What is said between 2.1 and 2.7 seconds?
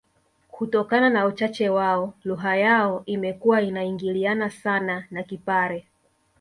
lugha